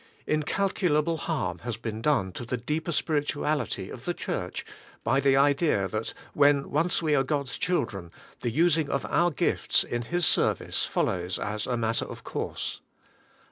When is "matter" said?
11.77-12.05